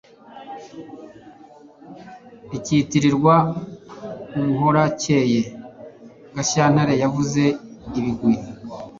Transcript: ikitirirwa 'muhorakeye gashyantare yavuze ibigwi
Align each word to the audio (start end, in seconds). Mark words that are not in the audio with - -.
ikitirirwa 2.57 3.35
'muhorakeye 4.43 5.39
gashyantare 6.35 6.93
yavuze 7.03 7.43
ibigwi 7.99 8.33